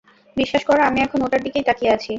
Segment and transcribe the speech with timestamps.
[0.37, 2.09] বিশ্বাস করো, আমি এখন ওটার দিকেই তাকিয়ে আছি!